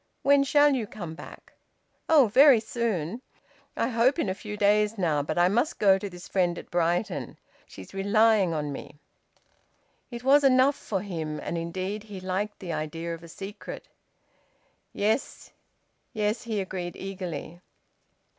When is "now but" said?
4.97-5.37